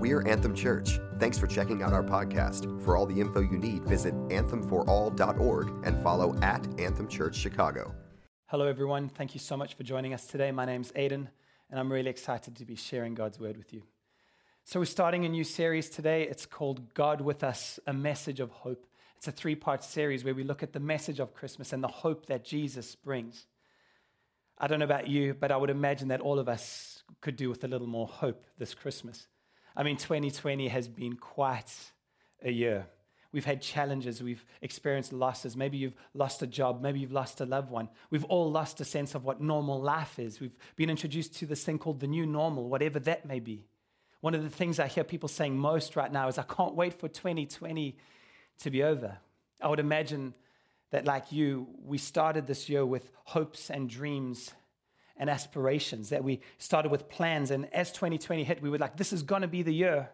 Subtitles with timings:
[0.00, 1.00] We're Anthem Church.
[1.18, 2.82] Thanks for checking out our podcast.
[2.84, 7.94] For all the info you need, visit anthemforall.org and follow at Anthem Church Chicago.
[8.46, 9.08] Hello, everyone.
[9.08, 10.52] Thank you so much for joining us today.
[10.52, 11.28] My name's Aiden,
[11.70, 13.82] and I'm really excited to be sharing God's word with you.
[14.64, 16.22] So, we're starting a new series today.
[16.22, 18.86] It's called God with Us, a message of hope.
[19.16, 21.88] It's a three part series where we look at the message of Christmas and the
[21.88, 23.46] hope that Jesus brings.
[24.58, 27.48] I don't know about you, but I would imagine that all of us could do
[27.48, 29.26] with a little more hope this Christmas.
[29.78, 31.72] I mean, 2020 has been quite
[32.42, 32.86] a year.
[33.30, 35.56] We've had challenges, we've experienced losses.
[35.56, 37.88] Maybe you've lost a job, maybe you've lost a loved one.
[38.10, 40.40] We've all lost a sense of what normal life is.
[40.40, 43.66] We've been introduced to this thing called the new normal, whatever that may be.
[44.20, 46.98] One of the things I hear people saying most right now is, I can't wait
[46.98, 47.96] for 2020
[48.62, 49.18] to be over.
[49.60, 50.34] I would imagine
[50.90, 54.52] that, like you, we started this year with hopes and dreams
[55.18, 57.50] and aspirations, that we started with plans.
[57.50, 60.10] And as 2020 hit, we were like, this is going to be the year.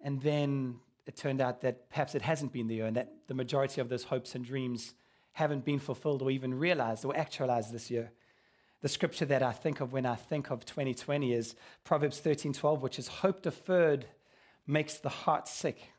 [0.00, 3.34] And then it turned out that perhaps it hasn't been the year, and that the
[3.34, 4.94] majority of those hopes and dreams
[5.32, 8.12] haven't been fulfilled or even realized or actualized this year.
[8.82, 12.98] The scripture that I think of when I think of 2020 is Proverbs 13:12, which
[12.98, 14.06] is hope deferred
[14.66, 15.92] makes the heart sick.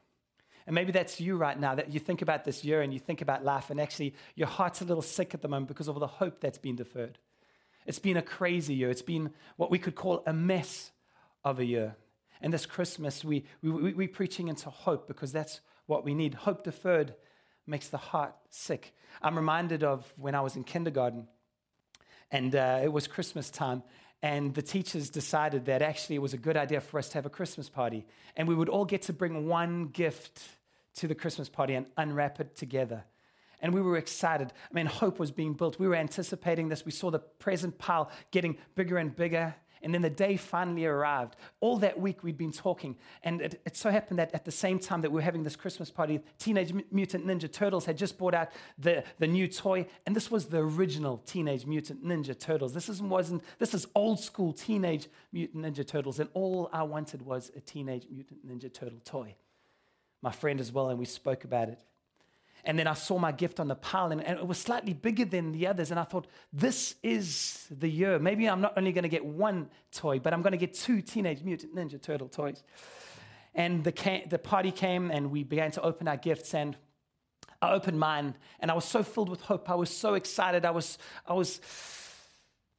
[0.65, 3.21] And maybe that's you right now, that you think about this year and you think
[3.21, 5.99] about life, and actually your heart's a little sick at the moment because of all
[5.99, 7.17] the hope that's been deferred.
[7.85, 8.89] It's been a crazy year.
[8.89, 10.91] It's been what we could call a mess
[11.43, 11.95] of a year.
[12.41, 16.33] And this Christmas, we, we, we, we're preaching into hope because that's what we need.
[16.33, 17.13] Hope deferred
[17.67, 18.93] makes the heart sick.
[19.21, 21.27] I'm reminded of when I was in kindergarten
[22.31, 23.83] and uh, it was Christmas time.
[24.23, 27.25] And the teachers decided that actually it was a good idea for us to have
[27.25, 28.05] a Christmas party.
[28.35, 30.41] And we would all get to bring one gift
[30.95, 33.05] to the Christmas party and unwrap it together
[33.61, 34.51] and we were excited.
[34.69, 35.79] I mean, hope was being built.
[35.79, 36.85] We were anticipating this.
[36.85, 39.55] We saw the present pile getting bigger and bigger.
[39.83, 41.35] And then the day finally arrived.
[41.59, 42.97] All that week we'd been talking.
[43.23, 45.55] And it, it, so happened that at the same time that we were having this
[45.55, 49.87] Christmas party, Teenage Mutant Ninja Turtles had just brought out the, the new toy.
[50.05, 52.73] And this was the original Teenage Mutant Ninja Turtles.
[52.73, 56.19] This is, wasn't, this is old school Teenage Mutant Ninja Turtles.
[56.19, 59.35] And all I wanted was a Teenage Mutant Ninja Turtle toy.
[60.21, 61.79] My friend as well, and we spoke about it.
[62.63, 65.25] And then I saw my gift on the pile, and, and, it was slightly bigger
[65.25, 65.91] than the others.
[65.91, 68.19] And I thought, this is the year.
[68.19, 71.01] Maybe I'm not only going to get one toy, but I'm going to get two
[71.01, 72.63] Teenage Mutant Ninja Turtle toys.
[73.55, 76.53] And the, the party came, and we began to open our gifts.
[76.53, 76.77] And
[77.61, 79.69] I opened mine, and I was so filled with hope.
[79.69, 80.65] I was so excited.
[80.65, 81.59] I was, I was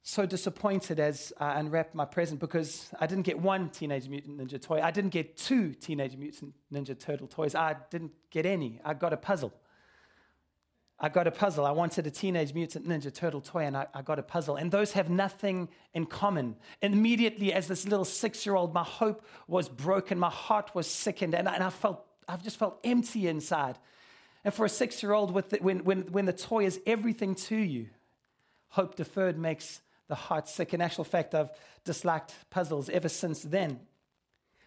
[0.03, 4.61] so disappointed as I unwrapped my present because I didn't get one Teenage Mutant Ninja
[4.61, 4.81] toy.
[4.81, 7.55] I didn't get two Teenage Mutant Ninja Turtle toys.
[7.55, 8.81] I didn't get any.
[8.83, 9.53] I got a puzzle.
[11.03, 11.65] I got a puzzle.
[11.65, 14.55] I wanted a Teenage Mutant Ninja Turtle toy, and I, I, got a puzzle.
[14.55, 16.55] And those have nothing in common.
[16.81, 20.17] And immediately, as this little six year old, my hope was broken.
[20.17, 23.77] My heart was sickened, and I, and I felt, I've just felt empty inside.
[24.45, 27.89] And for a six year old, when, when, when the toy is everything to you,
[28.69, 30.73] hope deferred makes the heart sick.
[30.73, 31.51] In actual fact, I've
[31.83, 33.81] disliked puzzles ever since then.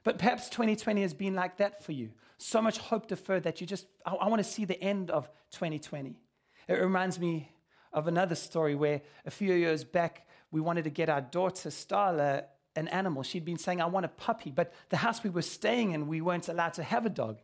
[0.05, 2.11] But perhaps 2020 has been like that for you.
[2.37, 5.31] So much hope deferred that you just, I, I want to see the end of
[5.53, 6.21] 2020.
[6.69, 7.53] It reminds me
[7.93, 12.45] of another story where a few years back we wanted to get our daughter Starla
[12.75, 13.23] an animal.
[13.23, 16.21] She'd been saying, I want a puppy, but the house we were staying in, we
[16.21, 17.41] weren't allowed to have a dog.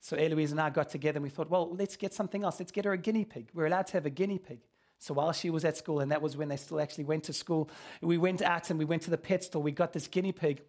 [0.00, 2.58] So Eloise and I got together and we thought, well, let's get something else.
[2.58, 3.48] Let's get her a guinea pig.
[3.54, 4.60] We're allowed to have a guinea pig.
[4.98, 7.32] So while she was at school, and that was when they still actually went to
[7.32, 7.70] school,
[8.00, 9.62] we went out and we went to the pet store.
[9.62, 10.62] We got this guinea pig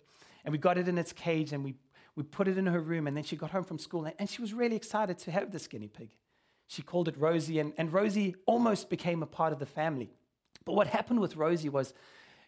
[0.44, 1.75] and we got it in its cage and we,
[2.16, 3.07] we put it in her room.
[3.07, 5.68] And then she got home from school and she was really excited to have this
[5.68, 6.09] guinea pig.
[6.68, 10.12] She called it Rosie, and, and Rosie almost became a part of the family.
[10.66, 11.94] But what happened with Rosie was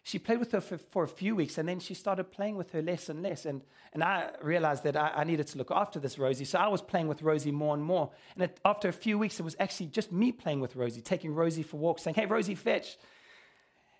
[0.02, 2.70] she played with her for, for, a few weeks and then she started playing with
[2.72, 3.44] her less and less.
[3.44, 3.62] And,
[3.92, 6.46] and I realized that I, I needed to look after this Rosie.
[6.46, 8.10] So I was playing with Rosie more and more.
[8.34, 11.34] And it, after a few weeks, it was actually just me playing with Rosie, taking
[11.34, 12.96] Rosie for walks, saying, Hey, Rosie, fetch.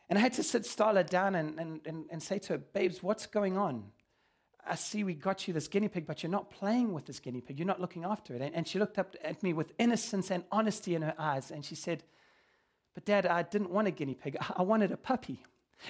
[0.09, 3.03] And I had to sit Starla down and, and, and, and say to her, Babes,
[3.03, 3.85] what's going on?
[4.67, 7.41] I see we got you this guinea pig, but you're not playing with this guinea
[7.41, 7.59] pig.
[7.59, 8.53] You're not looking after it.
[8.55, 11.51] And she looked up at me with innocence and honesty in her eyes.
[11.51, 12.05] And she said,
[12.95, 14.37] But dad, I didn't want a guinea pig.
[14.57, 15.43] I wanted a puppy.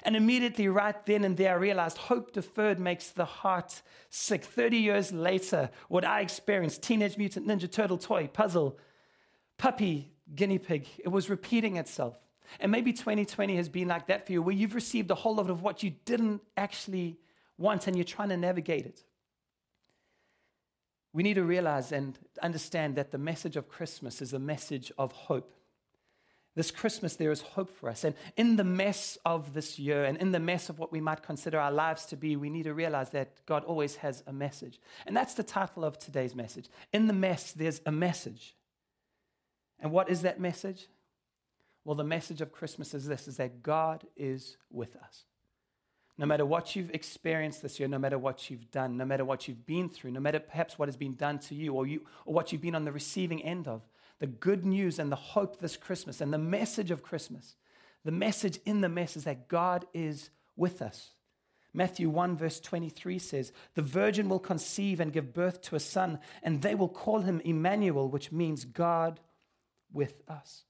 [0.03, 4.45] And immediately, right then and there, I realized hope deferred makes the heart sick.
[4.45, 8.79] 30 years later, what I experienced Teenage Mutant Ninja Turtle toy, puzzle,
[9.57, 12.19] puppy, guinea pig, it was repeating itself.
[12.61, 15.51] And maybe 2020 has been like that for you, where you've received a whole lot
[15.51, 17.19] of what you didn't actually
[17.59, 19.03] want and you're trying to navigate it.
[21.13, 25.13] We need to realize and understand that the message of Christmas is a message of
[25.13, 25.55] hope.
[26.55, 28.05] This Christmas, there is hope for us.
[28.05, 31.23] And in the mess of this year and in the mess of what we might
[31.23, 34.81] consider our lives to be, we need to realize that God always has a message.
[35.07, 36.69] And that's the title of today's message.
[36.93, 38.57] In the mess, there's a message.
[39.79, 40.89] And what is that message?
[41.85, 45.25] Well, the message of Christmas is this is that God is with us.
[46.19, 49.47] No matter what you've experienced this year, no matter what you've done, no matter what
[49.47, 52.35] you've been through, no matter perhaps what has been done to you or, you, or
[52.35, 53.83] what you've been on the receiving end of,
[54.19, 57.55] the good news and the hope this Christmas and the message of Christmas,
[58.05, 61.11] the message in the mess is that God is with us.
[61.73, 66.19] Matthew 1, verse 23 says, The virgin will conceive and give birth to a son,
[66.43, 69.21] and they will call him Emmanuel, which means God
[69.93, 70.65] with us.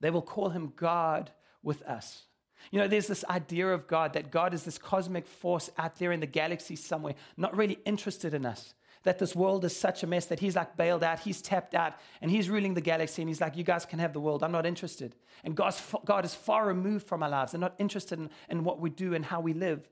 [0.00, 1.30] They will call him God
[1.62, 2.24] with us.
[2.70, 6.12] You know, there's this idea of God that God is this cosmic force out there
[6.12, 8.74] in the galaxy somewhere, not really interested in us
[9.04, 11.94] that this world is such a mess that he's like bailed out, he's tapped out,
[12.20, 14.42] and he's ruling the galaxy, and he's like, You guys can have the world.
[14.42, 15.14] I'm not interested.
[15.44, 17.52] And God's, God is far removed from our lives.
[17.52, 19.88] They're not interested in, in what we do and how we live.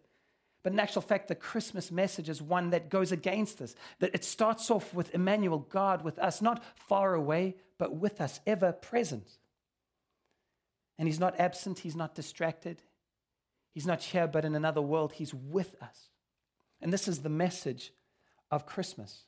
[0.62, 3.74] But in actual fact, the Christmas message is one that goes against this.
[3.98, 8.40] That it starts off with Emmanuel, God with us, not far away, but with us,
[8.46, 9.38] ever present.
[11.02, 12.80] And He's not absent, He's not distracted,
[13.72, 16.10] He's not here, but in another world, He's with us.
[16.80, 17.92] And this is the message
[18.52, 19.24] of Christmas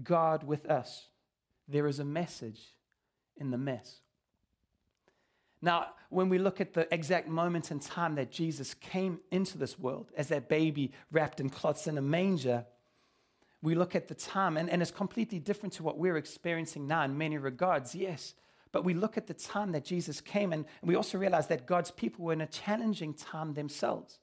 [0.00, 1.08] God with us.
[1.66, 2.60] There is a message
[3.36, 3.96] in the mess.
[5.60, 9.76] Now, when we look at the exact moment in time that Jesus came into this
[9.76, 12.64] world as that baby wrapped in cloths in a manger,
[13.60, 17.02] we look at the time, and, and it's completely different to what we're experiencing now
[17.02, 18.34] in many regards, yes.
[18.72, 21.90] But we look at the time that Jesus came, and we also realize that God's
[21.90, 24.20] people were in a challenging time themselves.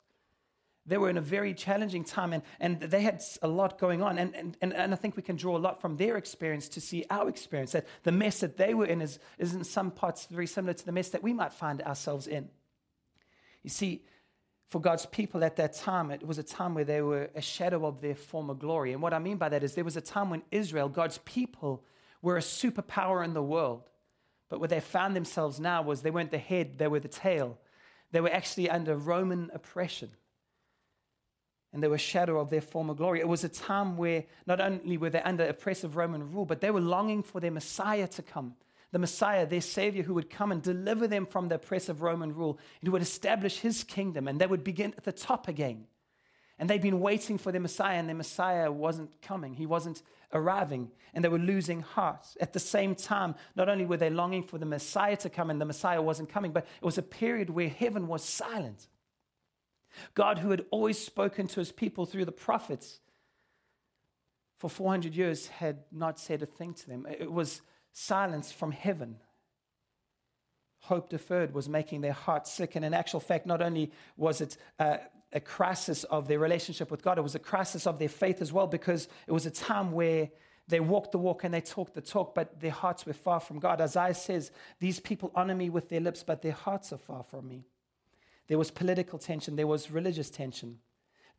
[0.87, 4.17] They were in a very challenging time and, and they had a lot going on.
[4.17, 7.03] And, and, and, I think we can draw a lot from their experience to see
[7.09, 10.47] our experience that the mess that they were in is, is in some parts very
[10.47, 12.47] similar to the mess that we might find ourselves in.
[13.63, 14.05] You see,
[14.69, 17.85] for God's people at that time, it was a time where they were a shadow
[17.85, 18.93] of their former glory.
[18.93, 21.83] And what I mean by that is there was a time when Israel, God's people,
[22.21, 23.89] were a superpower in the world.
[24.49, 27.57] But where they found themselves now was they weren't the head, they were the tail.
[28.11, 30.11] They were actually under Roman oppression
[31.73, 33.19] and they were a shadow of their former glory.
[33.19, 36.71] It was a time where not only were they under oppressive Roman rule, but they
[36.71, 38.55] were longing for their Messiah to come.
[38.91, 42.57] The Messiah, their Savior, who would come and deliver them from the oppressive Roman rule,
[42.79, 45.85] and who would establish his kingdom, and they would begin at the top again.
[46.59, 49.53] And they'd been waiting for their Messiah, and their Messiah wasn't coming.
[49.53, 50.01] He wasn't
[50.33, 52.25] arriving, and they were losing heart.
[52.41, 55.61] At the same time, not only were they longing for the Messiah to come, and
[55.61, 58.87] the Messiah wasn't coming, but it was a period where heaven was silent.
[60.13, 62.99] God, who had always spoken to his people through the prophets
[64.57, 67.05] for 400 years, had not said a thing to them.
[67.07, 67.61] It was
[67.93, 69.17] silence from heaven.
[70.81, 72.75] Hope deferred was making their hearts sick.
[72.75, 74.97] And in actual fact, not only was it uh,
[75.37, 78.51] a crisis of their relationship with God, it was a crisis of their faith as
[78.51, 80.29] well, because it was a time where
[80.67, 83.59] they walked the walk and they talked the talk, but their hearts were far from
[83.59, 83.79] God.
[83.79, 87.23] As Isaiah says, These people honor me with their lips, but their hearts are far
[87.23, 87.63] from me.
[88.47, 90.79] There was political tension, there was religious tension.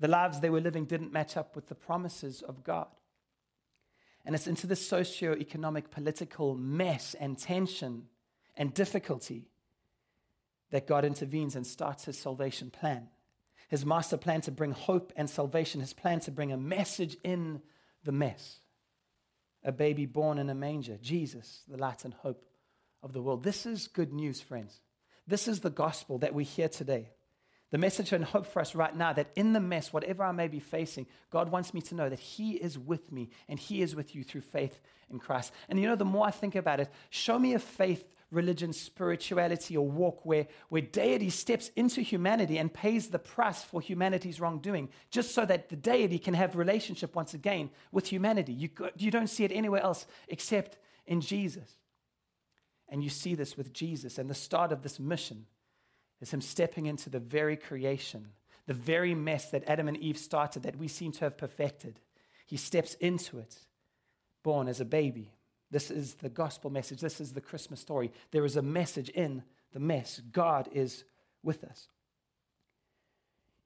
[0.00, 2.87] The lives they were living didn't match up with the promises of God.
[4.25, 8.05] And it's into this socio-economic political mess and tension
[8.56, 9.49] and difficulty
[10.71, 13.09] that God intervenes and starts his salvation plan.
[13.69, 17.61] His master plan to bring hope and salvation, his plan to bring a message in
[18.04, 18.61] the mess.
[19.62, 22.45] A baby born in a manger, Jesus, the light and hope
[23.02, 23.42] of the world.
[23.42, 24.81] This is good news, friends.
[25.26, 27.11] This is the gospel that we hear today.
[27.71, 30.49] The message and hope for us right now that in the mess, whatever I may
[30.49, 33.95] be facing, God wants me to know that He is with me and He is
[33.95, 35.52] with you through faith in Christ.
[35.69, 39.76] And you know, the more I think about it, show me a faith, religion, spirituality,
[39.76, 44.88] or walk where, where deity steps into humanity and pays the price for humanity's wrongdoing,
[45.11, 48.52] just so that the deity can have relationship once again with humanity.
[48.52, 51.76] You, you don't see it anywhere else except in Jesus.
[52.88, 54.18] And you see this with Jesus.
[54.18, 55.47] And the start of this mission
[56.20, 58.28] is him stepping into the very creation,
[58.66, 62.00] the very mess that Adam and Eve started that we seem to have perfected.
[62.47, 63.58] He steps into it,
[64.42, 65.32] born as a baby.
[65.70, 67.00] This is the gospel message.
[67.00, 68.12] This is the Christmas story.
[68.30, 70.20] There is a message in the mess.
[70.32, 71.04] God is
[71.42, 71.88] with us.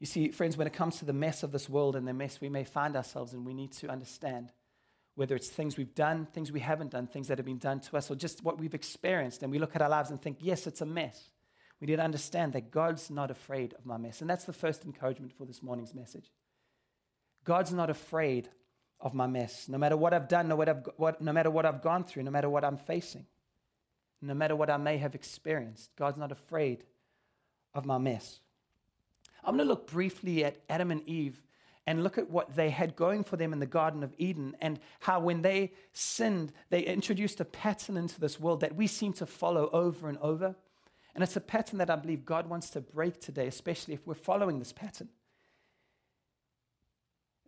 [0.00, 2.40] You see, friends, when it comes to the mess of this world and the mess
[2.40, 4.50] we may find ourselves in, we need to understand
[5.14, 7.97] whether it's things we've done, things we haven't done, things that have been done to
[7.97, 10.66] us, or just what we've experienced, and we look at our lives and think, yes,
[10.66, 11.30] it's a mess.
[11.80, 14.21] We need to understand that God's not afraid of my mess.
[14.21, 16.30] And that's the first encouragement for this morning's message.
[17.44, 18.49] God's not afraid
[19.02, 21.66] of my mess, no matter what I've done, no, what I've, what, no matter what
[21.66, 23.26] I've gone through, no matter what I'm facing.
[24.23, 25.90] no matter what I may have experienced.
[25.97, 26.85] God's not afraid
[27.75, 28.38] of my mess.
[29.44, 31.42] I'm going to look briefly at Adam and Eve
[31.85, 34.78] and look at what they had going for them in the Garden of Eden and
[35.00, 39.26] how when they sinned, they introduced a pattern into this world that we seem to
[39.26, 40.54] follow over and over.
[41.14, 44.14] And it's a pattern that I believe God wants to break today, especially if we're
[44.14, 45.09] following this pattern.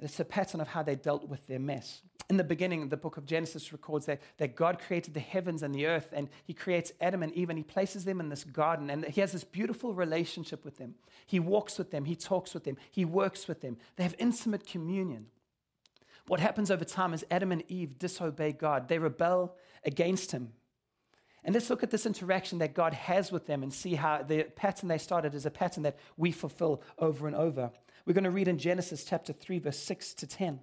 [0.01, 2.03] It's a pattern of how they dealt with their mess.
[2.31, 5.75] In the beginning, the book of Genesis records that, that God created the heavens and
[5.75, 8.91] the earth, and He creates Adam and Eve, and He places them in this garden,
[8.91, 10.95] and He has this beautiful relationship with them.
[11.27, 13.77] He walks with them, He talks with them, He works with them.
[13.97, 15.27] They have intimate communion.
[16.27, 20.53] What happens over time is Adam and Eve disobey God, they rebel against Him.
[21.45, 24.45] And let's look at this interaction that God has with them and see how the
[24.45, 27.71] pattern they started is a pattern that we fulfill over and over.
[28.07, 30.61] We're going to read in Genesis chapter 3, verse 6 to 10.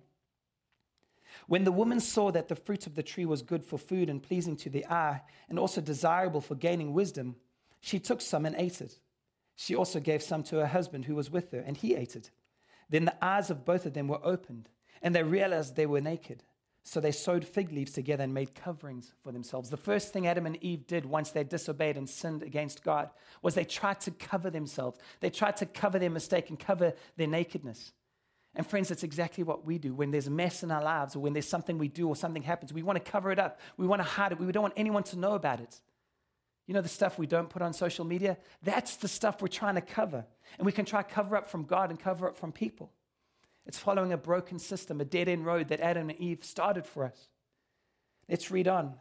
[1.48, 4.22] When the woman saw that the fruit of the tree was good for food and
[4.22, 7.36] pleasing to the eye, and also desirable for gaining wisdom,
[7.80, 9.00] she took some and ate it.
[9.56, 12.30] She also gave some to her husband who was with her, and he ate it.
[12.90, 14.70] Then the eyes of both of them were opened,
[15.02, 16.44] and they realized they were naked.
[16.84, 19.70] So they sewed fig leaves together and made coverings for themselves.
[19.70, 23.10] The first thing Adam and Eve did once they disobeyed and sinned against God
[23.42, 25.00] was they tried to cover themselves.
[25.20, 27.94] They tried to cover their mistake and cover their nakedness.
[28.56, 31.20] And friends, that's exactly what we do when there's a mess in our lives or
[31.20, 32.74] when there's something we do or something happens.
[32.74, 33.62] We want to cover it up.
[33.78, 34.40] We want to hide it.
[34.40, 35.80] We don't want anyone to know about it.
[36.68, 38.38] You know the stuff we don't put on social media?
[38.64, 40.26] That's the stuff we're trying to cover.
[40.58, 42.92] And we can try to cover up from God and cover up from people.
[43.66, 47.06] It's following a broken system, a dead end road that Adam and Eve started for
[47.06, 47.28] us.
[48.28, 48.96] Let's read on.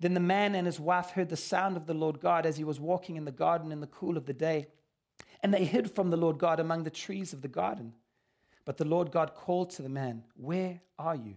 [0.00, 2.64] Then the man and his wife heard the sound of the Lord God as he
[2.64, 4.66] was walking in the garden in the cool of the day.
[5.42, 7.94] And they hid from the Lord God among the trees of the garden.
[8.64, 11.36] But the Lord God called to the man, Where are you?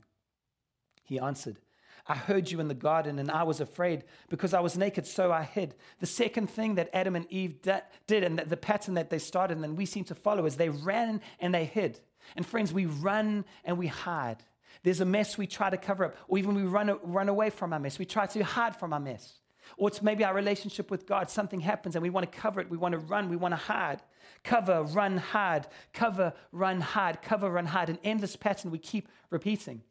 [1.03, 1.59] He answered,
[2.07, 5.31] I heard you in the garden and I was afraid because I was naked, so
[5.31, 5.75] I hid.
[5.99, 9.63] The second thing that Adam and Eve did, and the pattern that they started and
[9.63, 11.99] then we seem to follow, is they ran and they hid.
[12.35, 14.43] And friends, we run and we hide.
[14.83, 17.73] There's a mess we try to cover up, or even we run, run away from
[17.73, 17.97] our mess.
[17.97, 19.39] We try to hide from our mess.
[19.75, 21.29] Or it's maybe our relationship with God.
[21.29, 22.69] Something happens and we want to cover it.
[22.69, 23.29] We want to run.
[23.29, 24.01] We want to hide.
[24.43, 25.67] Cover, run, hide.
[25.93, 27.21] Cover, run, hide.
[27.21, 27.89] Cover, run, hide.
[27.89, 29.81] An endless pattern we keep repeating.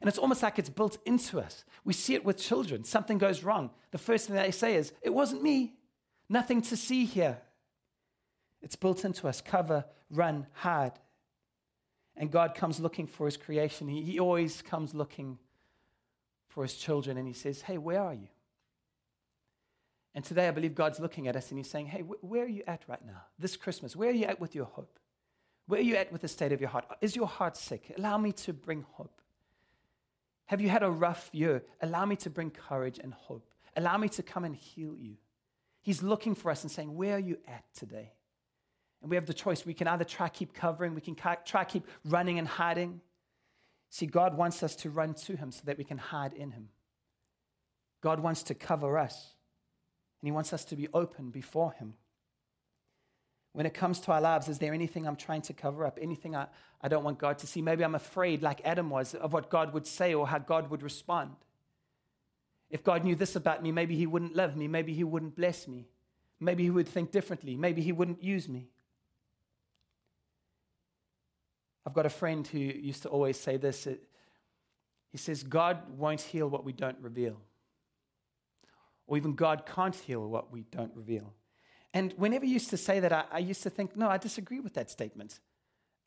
[0.00, 1.64] And it's almost like it's built into us.
[1.84, 2.84] We see it with children.
[2.84, 3.70] Something goes wrong.
[3.92, 5.74] The first thing they say is, It wasn't me.
[6.28, 7.38] Nothing to see here.
[8.60, 9.40] It's built into us.
[9.40, 10.92] Cover, run, hide.
[12.16, 13.88] And God comes looking for his creation.
[13.88, 15.38] He, he always comes looking
[16.48, 18.28] for his children and he says, Hey, where are you?
[20.14, 22.48] And today I believe God's looking at us and he's saying, Hey, wh- where are
[22.48, 23.22] you at right now?
[23.38, 24.98] This Christmas, where are you at with your hope?
[25.66, 26.84] Where are you at with the state of your heart?
[27.00, 27.92] Is your heart sick?
[27.96, 29.20] Allow me to bring hope.
[30.46, 31.64] Have you had a rough year?
[31.80, 33.48] Allow me to bring courage and hope.
[33.76, 35.16] Allow me to come and heal you.
[35.82, 38.12] He's looking for us and saying, Where are you at today?
[39.04, 39.66] And we have the choice.
[39.66, 43.02] We can either try keep covering, we can try keep running and hiding.
[43.90, 46.70] See, God wants us to run to Him so that we can hide in Him.
[48.00, 49.34] God wants to cover us,
[50.22, 51.92] and He wants us to be open before Him.
[53.52, 55.98] When it comes to our lives, is there anything I'm trying to cover up?
[56.00, 56.46] Anything I,
[56.80, 57.60] I don't want God to see?
[57.60, 60.82] Maybe I'm afraid, like Adam was, of what God would say or how God would
[60.82, 61.36] respond.
[62.70, 64.66] If God knew this about me, maybe He wouldn't love me.
[64.66, 65.88] Maybe He wouldn't bless me.
[66.40, 67.54] Maybe He would think differently.
[67.54, 68.70] Maybe He wouldn't use me.
[71.86, 73.86] I've got a friend who used to always say this.
[75.10, 77.40] He says, God won't heal what we don't reveal.
[79.06, 81.34] Or even God can't heal what we don't reveal.
[81.92, 84.60] And whenever he used to say that, I, I used to think, no, I disagree
[84.60, 85.38] with that statement.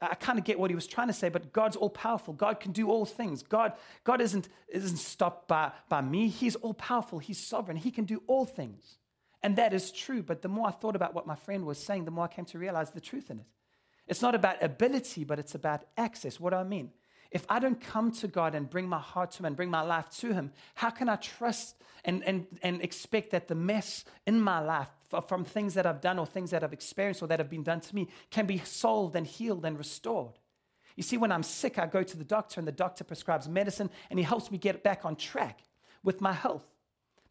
[0.01, 2.33] I kind of get what he was trying to say, but God's all powerful.
[2.33, 3.41] God can do all things.
[3.41, 6.27] God, God isn't, isn't stopped by, by me.
[6.27, 7.19] He's all powerful.
[7.19, 7.77] He's sovereign.
[7.77, 8.97] He can do all things.
[9.41, 10.21] And that is true.
[10.21, 12.45] But the more I thought about what my friend was saying, the more I came
[12.45, 13.45] to realize the truth in it.
[14.07, 16.39] It's not about ability, but it's about access.
[16.39, 16.91] What do I mean?
[17.29, 19.81] If I don't come to God and bring my heart to Him and bring my
[19.81, 24.39] life to Him, how can I trust and, and, and expect that the mess in
[24.39, 24.87] my life
[25.27, 27.81] from things that I've done or things that I've experienced or that have been done
[27.81, 30.39] to me can be solved and healed and restored?
[30.95, 33.89] You see, when I'm sick, I go to the doctor and the doctor prescribes medicine
[34.09, 35.61] and he helps me get back on track
[36.03, 36.65] with my health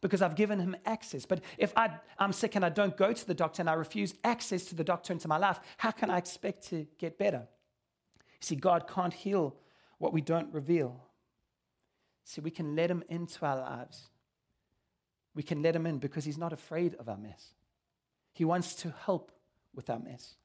[0.01, 1.25] because I've given him access.
[1.25, 4.13] But if I, am sick and I don't go to the doctor and I refuse
[4.23, 7.47] access to the doctor into my life, how can I expect to get better?
[8.39, 9.55] See, God can't heal
[9.97, 11.03] what we don't reveal.
[12.23, 14.09] See, we can let him into our lives.
[15.33, 17.53] We can let him in because he's not afraid of our mess.
[18.33, 19.31] He wants to help
[19.73, 20.35] with our mess.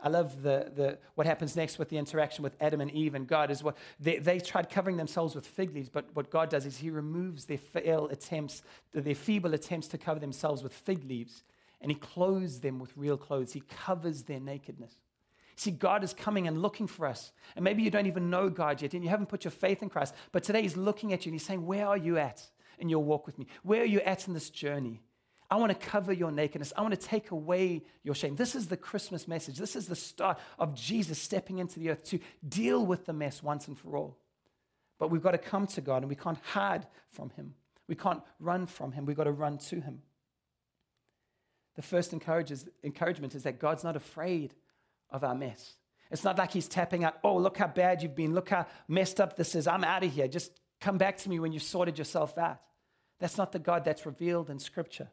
[0.00, 3.26] I love the, the, what happens next with the interaction with Adam and Eve and
[3.26, 6.66] God is what they, they tried covering themselves with fig leaves, but what God does
[6.66, 8.62] is He removes their fail attempts,
[8.92, 11.44] their feeble attempts to cover themselves with fig leaves,
[11.80, 13.52] and He clothes them with real clothes.
[13.52, 14.94] He covers their nakedness.
[15.56, 17.32] See, God is coming and looking for us.
[17.54, 19.88] And maybe you don't even know God yet and you haven't put your faith in
[19.88, 22.46] Christ, but today He's looking at you and He's saying, Where are you at
[22.78, 23.46] in your walk with me?
[23.62, 25.00] Where are you at in this journey?
[25.50, 26.72] I want to cover your nakedness.
[26.76, 28.36] I want to take away your shame.
[28.36, 29.58] This is the Christmas message.
[29.58, 33.42] This is the start of Jesus stepping into the earth to deal with the mess
[33.42, 34.18] once and for all.
[34.98, 37.54] But we've got to come to God and we can't hide from Him.
[37.86, 39.04] We can't run from Him.
[39.04, 40.02] We've got to run to Him.
[41.76, 44.54] The first encouragement is that God's not afraid
[45.10, 45.74] of our mess.
[46.10, 48.34] It's not like He's tapping out, oh, look how bad you've been.
[48.34, 49.66] Look how messed up this is.
[49.66, 50.26] I'm out of here.
[50.26, 52.60] Just come back to me when you've sorted yourself out.
[53.18, 55.08] That's not the God that's revealed in Scripture.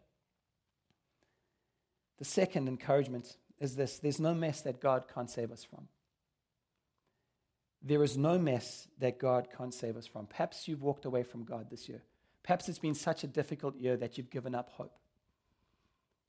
[2.23, 5.89] The second encouragement is this there's no mess that God can't save us from.
[7.81, 10.27] There is no mess that God can't save us from.
[10.27, 12.01] Perhaps you've walked away from God this year.
[12.41, 14.95] Perhaps it's been such a difficult year that you've given up hope.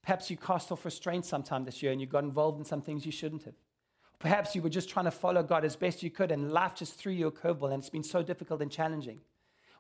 [0.02, 3.06] Perhaps you cast off restraint sometime this year and you got involved in some things
[3.06, 3.54] you shouldn't have.
[4.18, 6.94] Perhaps you were just trying to follow God as best you could and life just
[6.94, 9.20] threw you a curveball and it's been so difficult and challenging.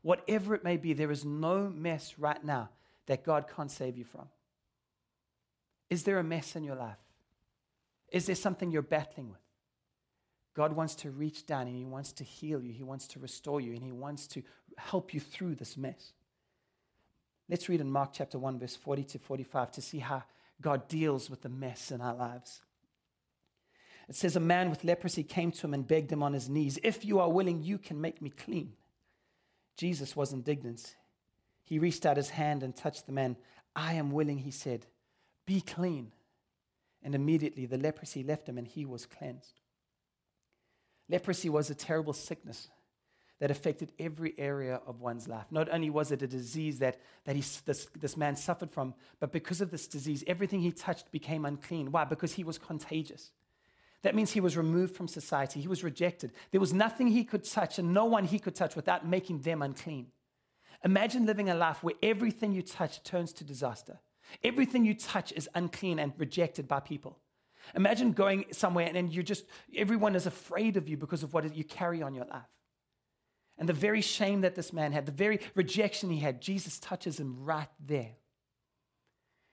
[0.02, 2.68] Whatever it may be, there is no mess right now
[3.06, 4.28] that God can't save you from.
[5.90, 6.98] Is there a mess in your life?
[8.10, 9.40] Is there something you're battling with?
[10.54, 12.72] God wants to reach down and He wants to heal you.
[12.72, 14.42] He wants to restore you and He wants to
[14.76, 16.12] help you through this mess.
[17.48, 20.22] Let's read in Mark chapter 1, verse 40 to 45 to see how
[20.60, 22.60] God deals with the mess in our lives.
[24.08, 26.78] It says, A man with leprosy came to him and begged him on his knees,
[26.82, 28.74] If you are willing, you can make me clean.
[29.76, 30.94] Jesus was indignant.
[31.64, 33.36] He reached out his hand and touched the man.
[33.74, 34.86] I am willing, he said.
[35.46, 36.12] Be clean.
[37.02, 39.60] And immediately the leprosy left him and he was cleansed.
[41.08, 42.68] Leprosy was a terrible sickness
[43.40, 45.46] that affected every area of one's life.
[45.50, 49.32] Not only was it a disease that, that he, this, this man suffered from, but
[49.32, 51.92] because of this disease, everything he touched became unclean.
[51.92, 52.04] Why?
[52.04, 53.32] Because he was contagious.
[54.02, 56.32] That means he was removed from society, he was rejected.
[56.52, 59.62] There was nothing he could touch and no one he could touch without making them
[59.62, 60.08] unclean.
[60.84, 63.98] Imagine living a life where everything you touch turns to disaster.
[64.42, 67.18] Everything you touch is unclean and rejected by people.
[67.74, 69.44] Imagine going somewhere and then you're just,
[69.76, 72.42] everyone is afraid of you because of what you carry on your life.
[73.56, 77.20] And the very shame that this man had, the very rejection he had, Jesus touches
[77.20, 78.16] him right there.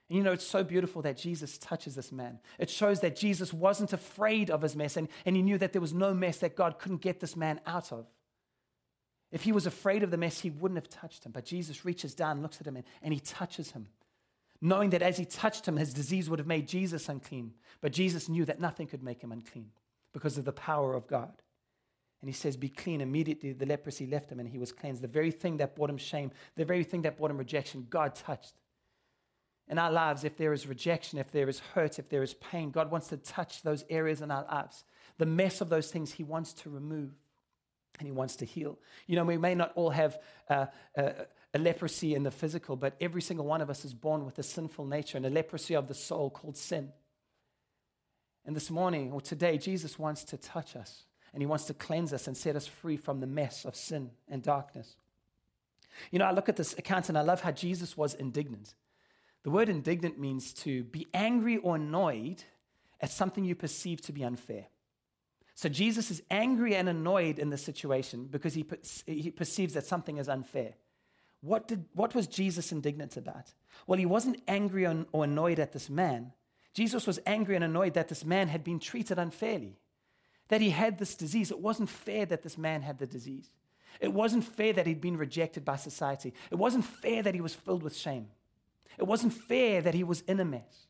[0.08, 2.40] And you know, it's so beautiful that Jesus touches this man.
[2.58, 5.80] It shows that Jesus wasn't afraid of his mess and, and he knew that there
[5.80, 8.06] was no mess that God couldn't get this man out of.
[9.30, 11.32] If he was afraid of the mess, he wouldn't have touched him.
[11.32, 13.86] But Jesus reaches down, looks at him, and, and he touches him
[14.62, 17.52] knowing that as he touched him, his disease would have made Jesus unclean.
[17.80, 19.70] But Jesus knew that nothing could make him unclean
[20.14, 21.42] because of the power of God.
[22.20, 23.00] And he says, Be clean.
[23.00, 25.02] Immediately the leprosy left him and he was cleansed.
[25.02, 28.14] The very thing that brought him shame, the very thing that brought him rejection, God
[28.14, 28.54] touched.
[29.68, 32.70] In our lives, if there is rejection, if there is hurt, if there is pain,
[32.70, 34.84] God wants to touch those areas in our lives.
[35.18, 37.10] The mess of those things he wants to remove
[37.98, 38.78] and he wants to heal.
[39.06, 40.18] You know, we may not all have.
[40.48, 41.10] Uh, uh,
[41.54, 44.42] a leprosy in the physical, but every single one of us is born with a
[44.42, 46.92] sinful nature and a leprosy of the soul called sin.
[48.44, 52.12] And this morning or today, Jesus wants to touch us and he wants to cleanse
[52.12, 54.96] us and set us free from the mess of sin and darkness.
[56.10, 58.74] You know, I look at this account and I love how Jesus was indignant.
[59.42, 62.44] The word indignant means to be angry or annoyed
[63.00, 64.66] at something you perceive to be unfair.
[65.54, 68.64] So Jesus is angry and annoyed in this situation because he,
[69.06, 70.74] he perceives that something is unfair.
[71.42, 73.52] What, did, what was Jesus indignant about?
[73.86, 76.32] Well, he wasn't angry or annoyed at this man.
[76.72, 79.76] Jesus was angry and annoyed that this man had been treated unfairly,
[80.48, 81.50] that he had this disease.
[81.50, 83.50] It wasn't fair that this man had the disease.
[84.00, 86.32] It wasn't fair that he'd been rejected by society.
[86.50, 88.28] It wasn't fair that he was filled with shame.
[88.98, 90.86] It wasn't fair that he was in a mess.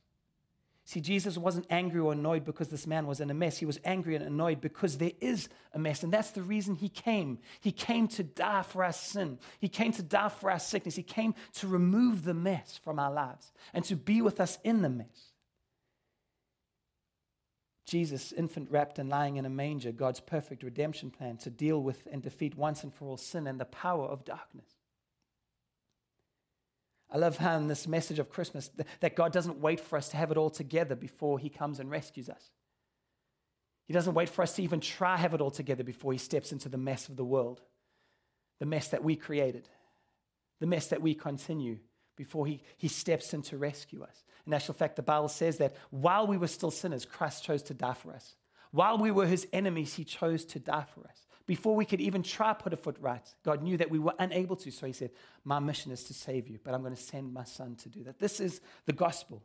[0.84, 3.58] See, Jesus wasn't angry or annoyed because this man was in a mess.
[3.58, 6.02] He was angry and annoyed because there is a mess.
[6.02, 7.38] And that's the reason he came.
[7.60, 10.96] He came to die for our sin, he came to die for our sickness.
[10.96, 14.82] He came to remove the mess from our lives and to be with us in
[14.82, 15.32] the mess.
[17.86, 22.08] Jesus, infant wrapped and lying in a manger, God's perfect redemption plan to deal with
[22.10, 24.81] and defeat once and for all sin and the power of darkness.
[27.12, 28.70] I love how in this message of Christmas
[29.00, 31.90] that God doesn't wait for us to have it all together before He comes and
[31.90, 32.50] rescues us.
[33.86, 36.52] He doesn't wait for us to even try have it all together before He steps
[36.52, 37.60] into the mess of the world,
[38.60, 39.68] the mess that we created,
[40.60, 41.78] the mess that we continue.
[42.16, 44.24] before he, he steps in to rescue us.
[44.46, 47.74] In actual fact, the Bible says that while we were still sinners, Christ chose to
[47.74, 48.34] die for us.
[48.70, 51.26] While we were his enemies, he chose to die for us.
[51.46, 54.14] Before we could even try to put a foot right, God knew that we were
[54.18, 54.70] unable to.
[54.70, 55.10] So he said,
[55.44, 58.04] My mission is to save you, but I'm going to send my son to do
[58.04, 58.18] that.
[58.18, 59.42] This is the gospel.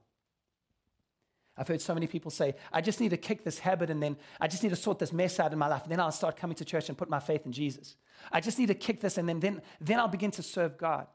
[1.58, 4.16] I've heard so many people say, I just need to kick this habit and then
[4.40, 5.84] I just need to sort this mess out in my life.
[5.84, 7.96] And then I'll start coming to church and put my faith in Jesus.
[8.32, 11.08] I just need to kick this and then, then, then I'll begin to serve God.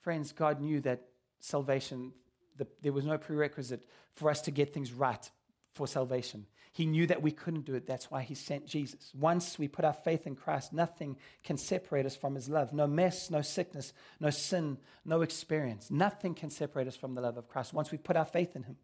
[0.00, 1.02] Friends, God knew that
[1.38, 2.12] salvation,
[2.56, 5.30] the, there was no prerequisite for us to get things right
[5.72, 6.46] for salvation.
[6.78, 7.88] He knew that we couldn't do it.
[7.88, 9.10] That's why he sent Jesus.
[9.12, 12.72] Once we put our faith in Christ, nothing can separate us from his love.
[12.72, 15.90] No mess, no sickness, no sin, no experience.
[15.90, 18.62] Nothing can separate us from the love of Christ once we put our faith in
[18.62, 18.76] him.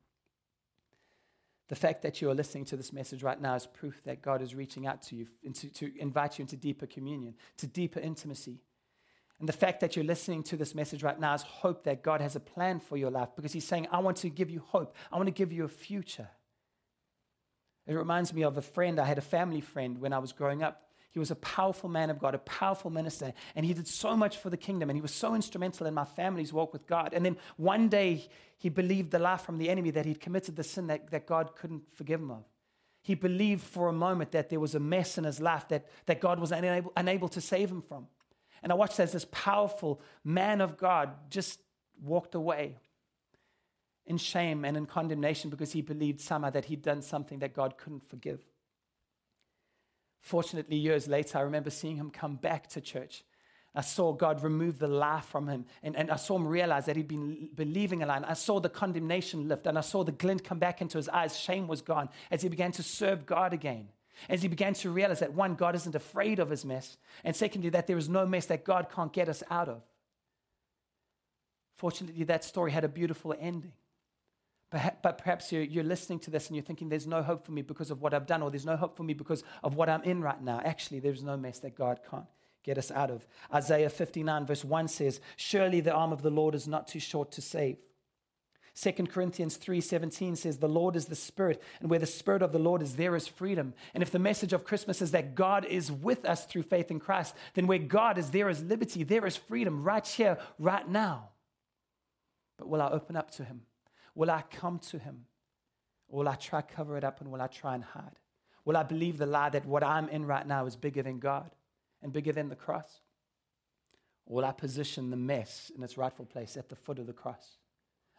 [1.69, 4.43] The fact that you are listening to this message right now is proof that God
[4.43, 8.59] is reaching out to you into, to invite you into deeper communion, to deeper intimacy.
[9.39, 12.21] And the fact that you're listening to this message right now is hope that God
[12.21, 14.97] has a plan for your life because He's saying, I want to give you hope.
[15.13, 16.29] I want to give you a future.
[17.87, 18.99] It reminds me of a friend.
[18.99, 20.83] I had a family friend when I was growing up.
[21.11, 24.39] He was a powerful man of God, a powerful minister, and he did so much
[24.39, 27.15] for the kingdom, and he was so instrumental in my family's walk with God.
[27.15, 28.27] And then one day,
[28.59, 31.55] he believed the lie from the enemy that he'd committed the sin that, that God
[31.55, 32.45] couldn't forgive him of.
[33.01, 36.21] He believed for a moment that there was a mess in his life that, that
[36.21, 38.09] God was unable, unable to save him from.
[38.63, 41.61] And I watched as this powerful man of God just
[42.03, 42.79] walked away
[44.07, 47.77] in shame and in condemnation because he believed somehow that he'd done something that God
[47.79, 48.41] couldn't forgive.
[50.21, 53.25] Fortunately, years later, I remember seeing him come back to church.
[53.75, 56.97] I saw God remove the lie from him, and, and I saw him realize that
[56.97, 58.17] he'd been believing a lie.
[58.17, 61.09] And I saw the condemnation lift, and I saw the glint come back into his
[61.09, 61.37] eyes.
[61.37, 63.89] Shame was gone as he began to serve God again.
[64.29, 67.69] As he began to realize that one, God isn't afraid of his mess, and secondly,
[67.71, 69.83] that there is no mess that God can't get us out of.
[71.77, 73.73] Fortunately, that story had a beautiful ending.
[75.03, 77.93] But perhaps you're, listening to this and you're thinking, there's no hope for me because
[77.93, 80.21] of what I've done, or there's no hope for me because of what I'm in
[80.21, 80.61] right now.
[80.65, 82.27] Actually, there's no mess that God can't
[82.65, 83.25] get us out of.
[83.55, 87.31] Isaiah 59, verse 1 says, Surely the arm of the Lord is not too short
[87.33, 87.77] to save.
[88.77, 92.59] 2 Corinthians 3:17 says the Lord is the spirit and where the spirit of the
[92.59, 93.73] Lord is there is freedom.
[93.95, 96.99] And if the message of Christmas is that God is with us through faith in
[96.99, 101.29] Christ, then where God is there is liberty, there is freedom right here right now.
[102.59, 103.61] But will I open up to him?
[104.15, 105.27] Will I come to him?
[106.09, 108.19] Or will I try cover it up and will I try and hide?
[108.65, 111.51] Will I believe the lie that what I'm in right now is bigger than God
[112.03, 113.01] and bigger than the cross?
[114.27, 117.13] Or will I position the mess in its rightful place at the foot of the
[117.13, 117.59] cross,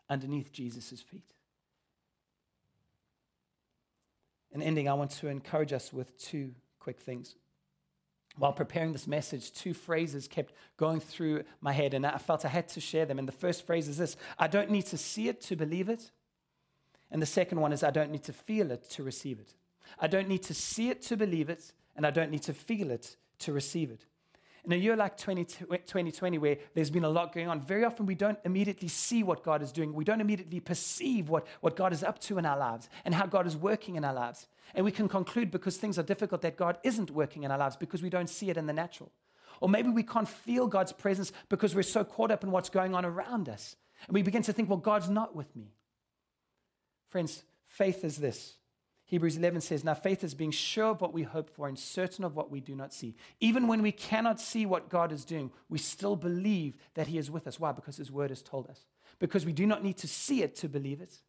[0.09, 1.33] underneath Jesus' feet?
[4.51, 7.35] In ending, I want to encourage us with two quick things
[8.37, 12.49] while preparing this message, two phrases kept going through my head, and I felt I
[12.49, 13.19] had to share them.
[13.19, 16.11] And the first phrase is this I don't need to see it to believe it.
[17.11, 19.53] And the second one is I don't need to feel it to receive it.
[19.99, 22.91] I don't need to see it to believe it, and I don't need to feel
[22.91, 24.05] it to receive it.
[24.65, 28.15] In a year like 2020, where there's been a lot going on, very often we
[28.15, 29.93] don't immediately see what God is doing.
[29.93, 33.27] We don't immediately perceive what, what God is up to in our lives and how
[33.27, 34.47] God is working in our lives.
[34.73, 37.75] And we can conclude because things are difficult that God isn't working in our lives
[37.75, 39.11] because we don't see it in the natural.
[39.61, 42.95] Or maybe we can't feel God's presence because we're so caught up in what's going
[42.95, 43.75] on around us.
[44.07, 45.73] And we begin to think, well, God's not with me.
[47.09, 48.57] Friends, faith is this
[49.07, 52.25] Hebrews 11 says, Now faith is being sure of what we hope for and certain
[52.25, 53.15] of what we do not see.
[53.39, 57.29] Even when we cannot see what God is doing, we still believe that He is
[57.29, 57.59] with us.
[57.59, 57.71] Why?
[57.71, 58.85] Because His word has told us.
[59.19, 61.19] Because we do not need to see it to believe it,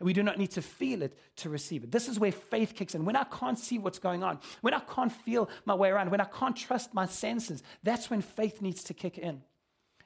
[0.00, 1.92] and we do not need to feel it to receive it.
[1.92, 3.04] This is where faith kicks in.
[3.04, 6.22] When I can't see what's going on, when I can't feel my way around, when
[6.22, 9.42] I can't trust my senses, that's when faith needs to kick in.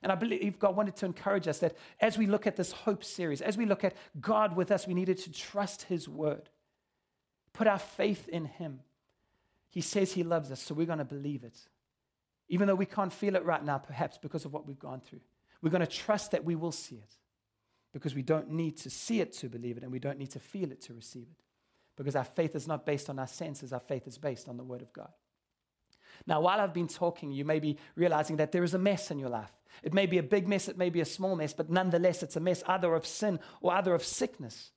[0.03, 3.03] And I believe God wanted to encourage us that as we look at this hope
[3.03, 6.51] series, as we look at God with us, we needed to trust His word
[7.55, 8.81] put our faith in Him.
[9.71, 11.59] He says He loves us, so we're going to believe it.
[12.49, 15.21] Even though we can't feel it right now, perhaps because of what we've gone through.
[15.63, 17.15] We're going to trust that we will see it
[17.95, 20.41] because we don't need to see it to believe it and we don't need to
[20.41, 21.43] feel it to receive it.
[21.97, 24.65] Because our faith is not based on our senses, our faith is based on the
[24.65, 25.11] Word of God.
[26.27, 29.19] Now, while I've been talking, you may be realizing that there is a mess in
[29.19, 29.53] your life.
[29.83, 32.37] It may be a big mess, it may be a small mess, but nonetheless, it's
[32.37, 34.71] a mess either of sin or either of sickness.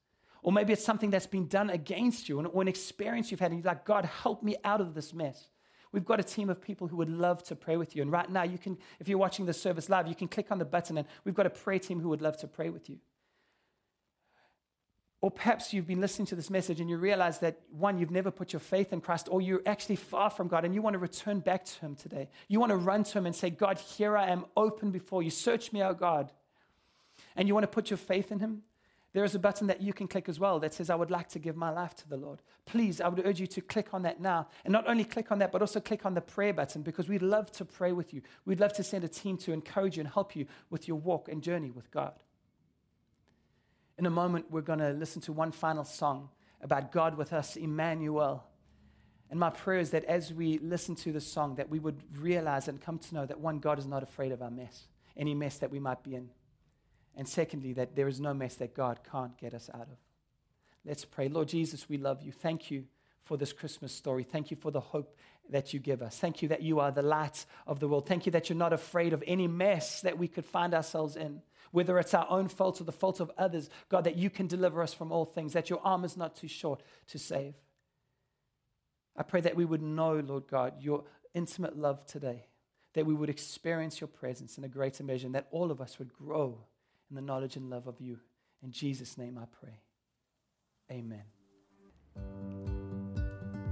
[0.43, 3.63] Or maybe it's something that's been done against you or an experience you've had, and
[3.63, 5.49] you're like, God, help me out of this mess.
[5.91, 8.01] We've got a team of people who would love to pray with you.
[8.01, 10.57] And right now, you can, if you're watching the service live, you can click on
[10.59, 12.99] the button, and we've got a prayer team who would love to pray with you.
[15.19, 18.29] Or perhaps you've been listening to this message and you realize that one, you've never
[18.29, 20.99] put your faith in Christ, or you're actually far from God and you want to
[20.99, 22.29] return back to Him today.
[22.47, 25.31] You want to run to Him and say, God, here I am, open before you.
[25.31, 26.31] Search me, oh God.
[27.35, 28.63] and you want to put your faith in Him,
[29.13, 31.29] there is a button that you can click as well that says, I would like
[31.29, 32.41] to give my life to the Lord.
[32.65, 34.47] Please, I would urge you to click on that now.
[34.65, 37.21] And not only click on that, but also click on the prayer button because we'd
[37.21, 38.21] love to pray with you.
[38.45, 41.29] We'd love to send a team to encourage you and help you with your walk
[41.29, 42.13] and journey with God.
[43.97, 46.29] In a moment, we're going to listen to one final song
[46.61, 48.43] about God with us, Emmanuel.
[49.29, 52.67] And my prayer is that as we listen to this song, that we would realize
[52.67, 54.83] and come to know that one, God is not afraid of our mess,
[55.15, 56.29] any mess that we might be in.
[57.17, 59.97] And secondly, that there is no mess that God can't get us out of.
[60.85, 61.27] Let's pray.
[61.27, 62.31] Lord Jesus, we love you.
[62.31, 62.85] Thank you
[63.23, 64.23] for this Christmas story.
[64.23, 65.17] Thank you for the hope
[65.49, 66.17] that you give us.
[66.17, 68.07] Thank you that you are the light of the world.
[68.07, 71.41] Thank you that you're not afraid of any mess that we could find ourselves in,
[71.71, 73.69] whether it's our own fault or the fault of others.
[73.89, 76.47] God, that you can deliver us from all things, that your arm is not too
[76.47, 77.55] short to save.
[79.15, 81.03] I pray that we would know, Lord God, your
[81.33, 82.45] intimate love today,
[82.93, 85.97] that we would experience your presence in a greater measure, and that all of us
[85.97, 86.59] would grow
[87.09, 88.19] in the knowledge and love of you.
[88.63, 89.81] In Jesus' name I pray.
[90.91, 91.23] Amen.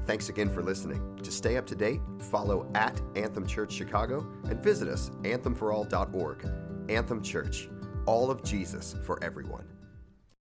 [0.06, 1.18] Thanks again for listening.
[1.24, 6.48] To stay up to date, follow at Anthem Church Chicago and visit us anthemforall.org.
[6.90, 7.70] Anthem Church,
[8.06, 9.75] all of Jesus for everyone.